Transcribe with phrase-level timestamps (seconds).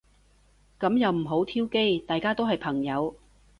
[0.79, 1.99] 噉又唔好挑機。
[1.99, 3.15] 大家都係朋友